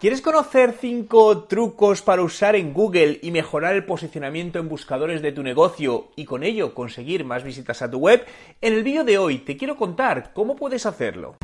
[0.00, 5.30] ¿Quieres conocer 5 trucos para usar en Google y mejorar el posicionamiento en buscadores de
[5.30, 8.24] tu negocio y con ello conseguir más visitas a tu web?
[8.62, 11.36] En el vídeo de hoy te quiero contar cómo puedes hacerlo.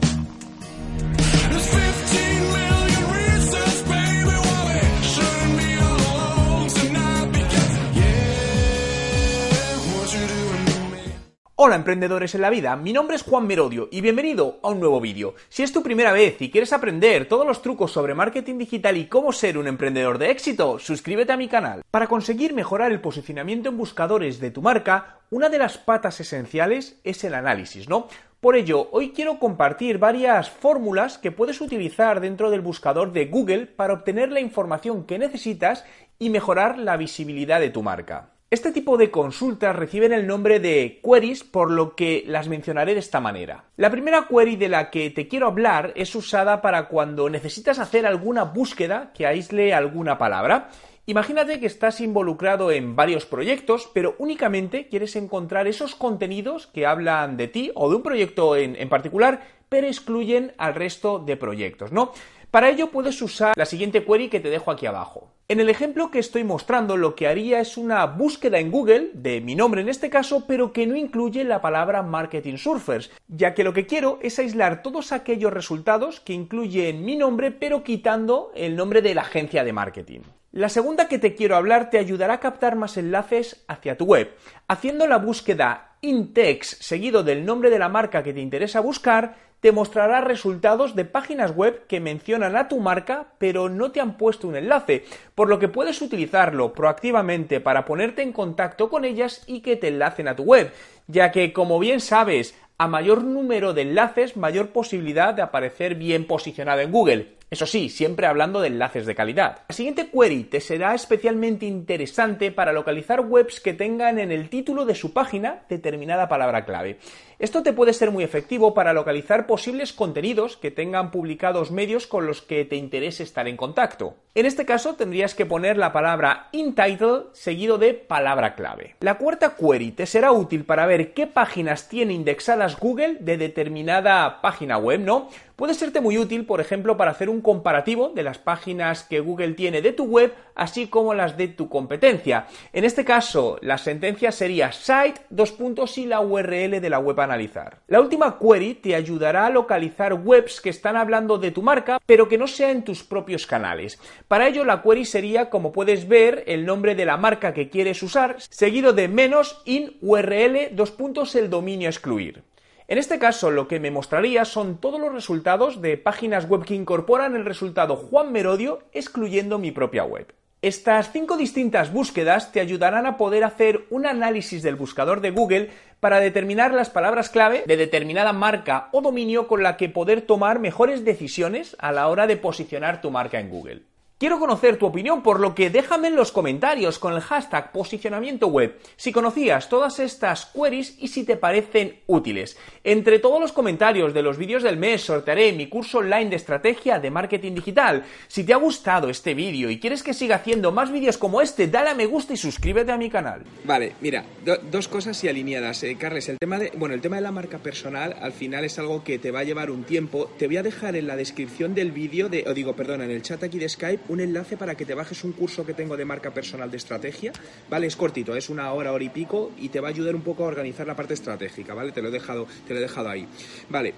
[11.58, 15.00] Hola emprendedores en la vida, mi nombre es Juan Merodio y bienvenido a un nuevo
[15.00, 15.36] vídeo.
[15.48, 19.06] Si es tu primera vez y quieres aprender todos los trucos sobre marketing digital y
[19.06, 21.82] cómo ser un emprendedor de éxito, suscríbete a mi canal.
[21.90, 27.00] Para conseguir mejorar el posicionamiento en buscadores de tu marca, una de las patas esenciales
[27.04, 28.08] es el análisis, ¿no?
[28.38, 33.64] Por ello, hoy quiero compartir varias fórmulas que puedes utilizar dentro del buscador de Google
[33.64, 35.86] para obtener la información que necesitas
[36.18, 38.35] y mejorar la visibilidad de tu marca.
[38.48, 43.00] Este tipo de consultas reciben el nombre de queries, por lo que las mencionaré de
[43.00, 43.64] esta manera.
[43.76, 48.06] La primera query de la que te quiero hablar es usada para cuando necesitas hacer
[48.06, 50.70] alguna búsqueda que aísle alguna palabra.
[51.06, 57.36] Imagínate que estás involucrado en varios proyectos, pero únicamente quieres encontrar esos contenidos que hablan
[57.36, 61.90] de ti o de un proyecto en, en particular, pero excluyen al resto de proyectos,
[61.90, 62.12] ¿no?
[62.52, 65.35] Para ello puedes usar la siguiente query que te dejo aquí abajo.
[65.48, 69.40] En el ejemplo que estoy mostrando lo que haría es una búsqueda en Google de
[69.40, 73.62] mi nombre en este caso, pero que no incluye la palabra marketing surfers, ya que
[73.62, 78.74] lo que quiero es aislar todos aquellos resultados que incluyen mi nombre pero quitando el
[78.74, 80.20] nombre de la agencia de marketing.
[80.50, 84.34] La segunda que te quiero hablar te ayudará a captar más enlaces hacia tu web.
[84.66, 89.36] Haciendo la búsqueda in text seguido del nombre de la marca que te interesa buscar,
[89.66, 94.16] te mostrará resultados de páginas web que mencionan a tu marca pero no te han
[94.16, 95.04] puesto un enlace,
[95.34, 99.88] por lo que puedes utilizarlo proactivamente para ponerte en contacto con ellas y que te
[99.88, 100.70] enlacen a tu web,
[101.08, 106.28] ya que como bien sabes, a mayor número de enlaces, mayor posibilidad de aparecer bien
[106.28, 107.35] posicionado en Google.
[107.48, 109.62] Eso sí, siempre hablando de enlaces de calidad.
[109.68, 114.84] La siguiente query te será especialmente interesante para localizar webs que tengan en el título
[114.84, 116.98] de su página determinada palabra clave.
[117.38, 122.26] Esto te puede ser muy efectivo para localizar posibles contenidos que tengan publicados medios con
[122.26, 124.16] los que te interese estar en contacto.
[124.34, 128.96] En este caso tendrías que poner la palabra in title seguido de palabra clave.
[129.00, 134.40] La cuarta query te será útil para ver qué páginas tiene indexadas Google de determinada
[134.40, 135.28] página web, ¿no?
[135.56, 139.52] Puede serte muy útil, por ejemplo, para hacer un comparativo de las páginas que Google
[139.52, 142.46] tiene de tu web, así como las de tu competencia.
[142.72, 147.20] En este caso, la sentencia sería site, dos puntos y la URL de la web
[147.20, 147.78] a analizar.
[147.88, 152.28] La última query te ayudará a localizar webs que están hablando de tu marca, pero
[152.28, 153.98] que no sea en tus propios canales.
[154.28, 158.02] Para ello, la query sería, como puedes ver, el nombre de la marca que quieres
[158.02, 162.42] usar, seguido de menos in URL, dos puntos el dominio excluir.
[162.88, 166.74] En este caso, lo que me mostraría son todos los resultados de páginas web que
[166.74, 170.32] incorporan el resultado Juan Merodio, excluyendo mi propia web.
[170.62, 175.70] Estas cinco distintas búsquedas te ayudarán a poder hacer un análisis del buscador de Google
[175.98, 180.60] para determinar las palabras clave de determinada marca o dominio con la que poder tomar
[180.60, 183.82] mejores decisiones a la hora de posicionar tu marca en Google.
[184.18, 188.46] Quiero conocer tu opinión, por lo que déjame en los comentarios con el hashtag posicionamiento
[188.46, 192.56] web si conocías todas estas queries y si te parecen útiles.
[192.82, 196.98] Entre todos los comentarios de los vídeos del mes sortearé mi curso online de estrategia
[196.98, 198.04] de marketing digital.
[198.26, 201.66] Si te ha gustado este vídeo y quieres que siga haciendo más vídeos como este,
[201.66, 203.42] dale a me gusta y suscríbete a mi canal.
[203.64, 204.24] Vale, mira,
[204.70, 205.82] dos cosas y alineadas.
[205.82, 208.78] Eh, Carles, el tema de, bueno, el tema de la marca personal al final es
[208.78, 210.30] algo que te va a llevar un tiempo.
[210.38, 213.20] Te voy a dejar en la descripción del vídeo, de, o digo, perdona, en el
[213.20, 216.04] chat aquí de Skype un enlace para que te bajes un curso que tengo de
[216.04, 217.32] marca personal de estrategia,
[217.68, 217.86] ¿vale?
[217.86, 220.44] Es cortito, es una hora, hora y pico y te va a ayudar un poco
[220.44, 221.92] a organizar la parte estratégica, ¿vale?
[221.92, 223.28] Te lo he dejado, te lo he dejado ahí.
[223.68, 223.94] Vale,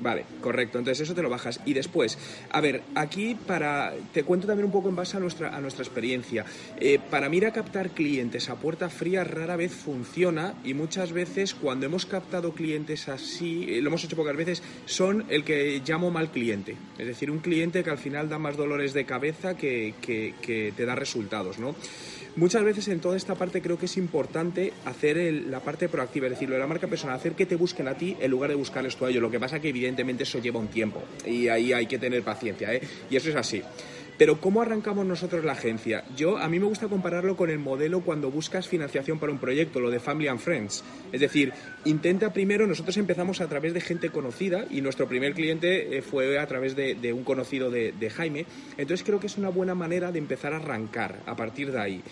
[0.00, 0.78] Vale, correcto.
[0.78, 1.60] Entonces eso te lo bajas.
[1.64, 2.18] Y después,
[2.50, 3.94] a ver, aquí para.
[4.12, 6.44] Te cuento también un poco en base a nuestra, a nuestra experiencia.
[6.78, 11.54] Eh, para mí, a captar clientes a puerta fría rara vez funciona y muchas veces
[11.54, 16.10] cuando hemos captado clientes así, eh, lo hemos hecho pocas veces, son el que llamo
[16.10, 16.76] mal cliente.
[16.98, 20.72] Es decir, un cliente que al final da más dolores de cabeza que, que, que
[20.76, 21.76] te da resultados, ¿no?
[22.36, 25.16] Muchas veces en toda esta parte creo que es importante hacer
[25.46, 27.94] la parte proactiva, es decir, lo de la marca personal, hacer que te busquen a
[27.94, 29.22] ti en lugar de buscarles tú a ellos.
[29.22, 32.72] Lo que pasa que evidentemente eso lleva un tiempo y ahí hay que tener paciencia,
[32.74, 32.80] ¿eh?
[33.10, 33.62] Y eso es así.
[34.18, 36.02] Pero ¿cómo arrancamos nosotros la agencia?
[36.16, 39.78] Yo a mí me gusta compararlo con el modelo cuando buscas financiación para un proyecto,
[39.78, 40.82] lo de Family and Friends.
[41.12, 41.52] Es decir,
[41.84, 46.36] intenta primero, nosotros empezamos a través de gente conocida y nuestro primer cliente eh, fue
[46.36, 48.44] a través de, un conocido de, de Jaime.
[48.76, 52.02] Entonces creo que es una buena manera de empezar a arrancar a partir de ahí.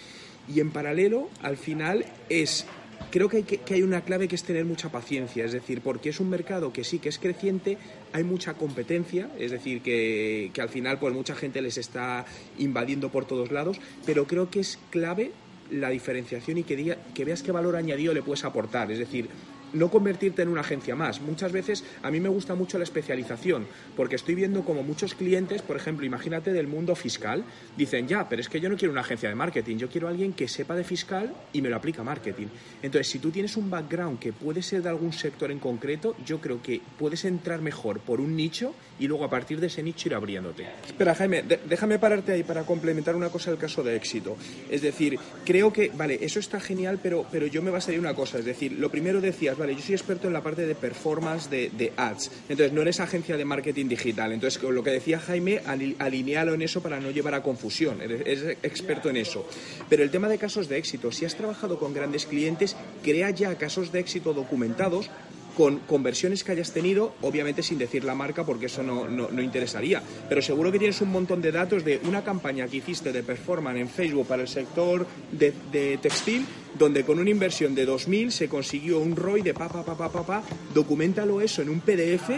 [0.48, 2.66] Y en paralelo, al final, es
[3.10, 6.10] creo que hay, que, hay, una clave que es tener mucha paciencia, es decir, porque
[6.10, 7.78] es un mercado que sí que es creciente,
[8.12, 12.24] hay mucha competencia, es decir, que, que al final pues mucha gente les está
[12.58, 15.32] invadiendo por todos lados, pero creo que es clave
[15.70, 19.28] la diferenciación y que, diga, que veas qué valor añadido le puedes aportar, es decir,
[19.78, 21.20] no convertirte en una agencia más.
[21.20, 25.62] Muchas veces a mí me gusta mucho la especialización, porque estoy viendo como muchos clientes,
[25.62, 27.44] por ejemplo, imagínate del mundo fiscal,
[27.76, 30.32] dicen, ya, pero es que yo no quiero una agencia de marketing, yo quiero alguien
[30.32, 32.46] que sepa de fiscal y me lo aplica a marketing.
[32.82, 36.40] Entonces, si tú tienes un background que puede ser de algún sector en concreto, yo
[36.40, 40.08] creo que puedes entrar mejor por un nicho y luego a partir de ese nicho
[40.08, 40.66] ir abriéndote.
[40.86, 44.36] Espera, Jaime, déjame pararte ahí para complementar una cosa del caso de éxito.
[44.70, 48.38] Es decir, creo que, vale, eso está genial, pero, pero yo me basaría una cosa,
[48.38, 51.92] es decir, lo primero decías, vale, yo soy experto en la parte de performance de,
[51.96, 55.60] ads, entonces no eres agencia de marketing digital, entonces con lo que decía Jaime,
[55.98, 59.48] alinealo en eso para no llevar a confusión, eres, experto en eso.
[59.88, 63.56] Pero el tema de casos de éxito, si has trabajado con grandes clientes, crea ya
[63.56, 65.10] casos de éxito documentados
[65.56, 70.02] con conversiones que hayas tenido, obviamente sin decir la marca porque eso no, no, interesaría,
[70.28, 73.80] pero seguro que tienes un montón de datos de una campaña que hiciste de performance
[73.80, 76.44] en Facebook para el sector de textil,
[76.78, 80.10] donde con una inversión de 2.000 se consiguió un ROI de pa, pa, pa, pa,
[80.10, 80.42] pa, pa,
[80.74, 82.30] documentalo eso en un PDF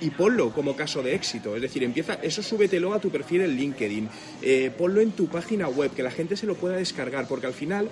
[0.00, 1.54] y ponlo como caso de éxito.
[1.54, 4.08] Es decir, empieza, eso súbetelo a tu perfil en LinkedIn,
[4.42, 7.54] eh, ponlo en tu página web, que la gente se lo pueda descargar, porque al
[7.54, 7.88] final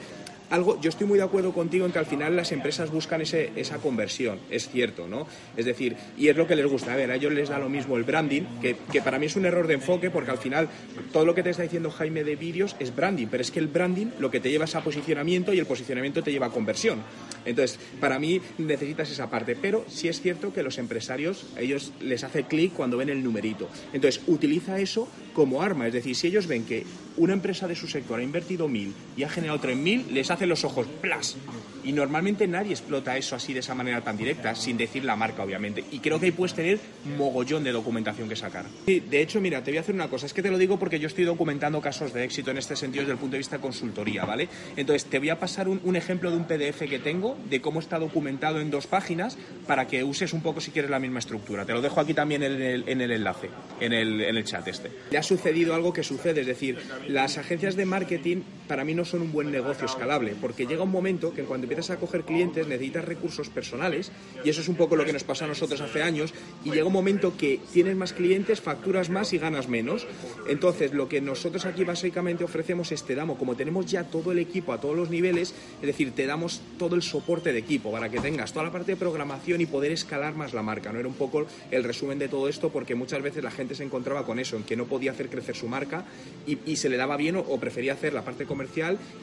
[0.50, 3.52] algo, yo estoy muy de acuerdo contigo en que al final las empresas buscan ese,
[3.56, 5.26] esa conversión, es cierto, ¿no?
[5.56, 6.92] Es decir, y es lo que les gusta.
[6.92, 9.36] A ver, a ellos les da lo mismo el branding, que, que para mí es
[9.36, 10.68] un error de enfoque, porque al final
[11.12, 13.68] todo lo que te está diciendo Jaime de vídeos es branding, pero es que el
[13.68, 17.00] branding lo que te lleva es a posicionamiento y el posicionamiento te lleva a conversión.
[17.44, 21.92] Entonces, para mí necesitas esa parte, pero sí es cierto que los empresarios, a ellos
[22.00, 23.68] les hace clic cuando ven el numerito.
[23.92, 26.84] Entonces, utiliza eso como arma, es decir, si ellos ven que
[27.20, 30.46] una empresa de su sector ha invertido mil y ha generado tres mil, les hace
[30.46, 31.36] los ojos ¡plas!
[31.84, 35.42] Y normalmente nadie explota eso así de esa manera tan directa, sin decir la marca,
[35.42, 35.84] obviamente.
[35.90, 36.78] Y creo que ahí puedes tener
[37.18, 38.66] mogollón de documentación que sacar.
[38.86, 40.26] Sí, de hecho, mira, te voy a hacer una cosa.
[40.26, 43.02] Es que te lo digo porque yo estoy documentando casos de éxito en este sentido
[43.02, 44.48] desde el punto de vista de consultoría, ¿vale?
[44.76, 47.98] Entonces, te voy a pasar un, ejemplo de un PDF que tengo de cómo está
[47.98, 49.36] documentado en dos páginas
[49.66, 51.64] para que uses un poco si quieres la misma estructura.
[51.66, 53.50] Te lo dejo aquí también en el, en el enlace,
[53.80, 54.90] en el, en el chat este.
[55.10, 56.78] Le ha sucedido algo que sucede, es decir,
[57.10, 60.92] las agencias de marketing para mí no son un buen negocio escalable, porque llega un
[60.92, 64.12] momento que cuando empiezas a coger clientes necesitas recursos personales
[64.44, 66.32] y eso es un poco lo que nos pasó a nosotros hace años
[66.64, 70.06] y llega un momento que tienes más clientes, facturas más y ganas menos.
[70.48, 74.38] Entonces lo que nosotros aquí básicamente ofrecemos es te damos, como tenemos ya todo el
[74.38, 78.08] equipo a todos los niveles, es decir, te damos todo el soporte de equipo para
[78.08, 80.92] que tengas toda la parte de programación y poder escalar más la marca.
[80.92, 83.82] No era un poco el resumen de todo esto porque muchas veces la gente se
[83.82, 86.04] encontraba con eso, en que no podía hacer crecer su marca
[86.46, 88.59] y, se le daba bien o, o prefería hacer la parte comercial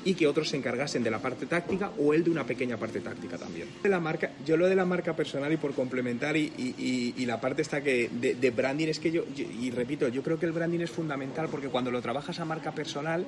[0.06, 3.00] y que otros se encargasen de la parte táctica o él de una pequeña parte
[3.00, 3.68] táctica también.
[3.84, 7.42] De la marca, yo lo de la marca personal y por complementar y, y, la
[7.42, 10.80] parte esta que de, branding es que yo, y repito, yo creo que el branding
[10.80, 13.26] es fundamental porque cuando lo trabajas a marca personal,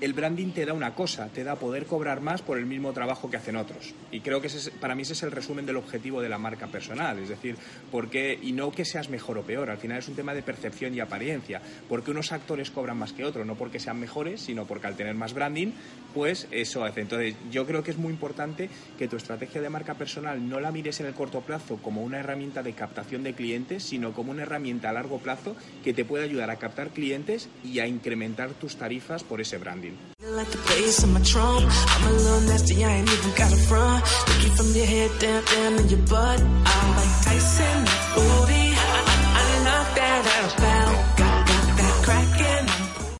[0.00, 3.30] el branding te da una cosa, te da poder cobrar más por el mismo trabajo
[3.30, 3.94] que hacen otros.
[4.10, 6.66] Y creo que ese para mí ese es el resumen del objetivo de la marca
[6.66, 7.56] personal, es decir,
[7.90, 10.94] porque, y no que seas mejor o peor, al final es un tema de percepción
[10.94, 14.86] y apariencia, porque unos actores cobran más que otros, no porque sean mejores, sino porque
[14.86, 15.34] al tener más
[16.14, 17.00] pues eso hace.
[17.00, 18.68] Entonces, yo creo que es muy importante
[18.98, 22.18] que tu estrategia de marca personal no la mires en el corto plazo como una
[22.18, 26.24] herramienta de captación de clientes, sino como una herramienta a largo plazo que te puede
[26.24, 29.92] ayudar a captar clientes y a incrementar tus tarifas por ese branding.